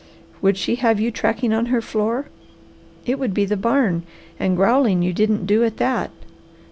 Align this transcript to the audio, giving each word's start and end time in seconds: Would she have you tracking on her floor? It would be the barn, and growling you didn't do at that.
Would 0.41 0.57
she 0.57 0.77
have 0.77 0.99
you 0.99 1.11
tracking 1.11 1.53
on 1.53 1.67
her 1.67 1.79
floor? 1.79 2.25
It 3.05 3.19
would 3.19 3.35
be 3.35 3.45
the 3.45 3.55
barn, 3.55 4.01
and 4.39 4.57
growling 4.57 5.03
you 5.03 5.13
didn't 5.13 5.45
do 5.45 5.63
at 5.63 5.77
that. 5.77 6.09